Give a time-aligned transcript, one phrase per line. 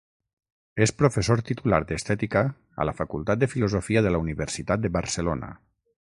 [0.85, 2.43] És professor titular d'Estètica
[2.85, 5.51] a la Facultat de Filosofia de la Universitat de Barcelona.